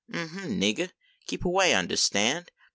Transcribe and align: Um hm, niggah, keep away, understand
Um 0.11 0.29
hm, 0.29 0.59
niggah, 0.59 0.89
keep 1.27 1.45
away, 1.45 1.75
understand 1.75 2.49